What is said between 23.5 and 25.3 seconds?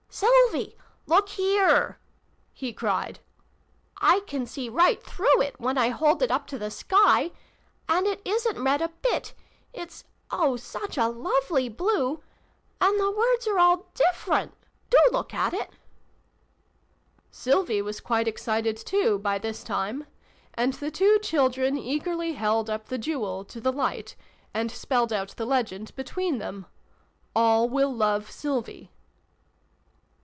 the light, and spelled out